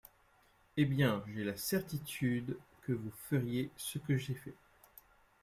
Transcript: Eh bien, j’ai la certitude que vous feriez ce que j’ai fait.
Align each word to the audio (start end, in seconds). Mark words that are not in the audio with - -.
Eh 0.77 0.85
bien, 0.85 1.21
j’ai 1.31 1.43
la 1.43 1.55
certitude 1.55 2.57
que 2.81 2.91
vous 2.91 3.11
feriez 3.29 3.69
ce 3.77 3.99
que 3.99 4.17
j’ai 4.17 4.33
fait. 4.33 4.55